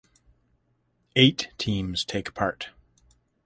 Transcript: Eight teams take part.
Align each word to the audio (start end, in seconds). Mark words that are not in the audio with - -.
Eight 1.15 1.49
teams 1.59 2.03
take 2.03 2.33
part. 2.33 2.69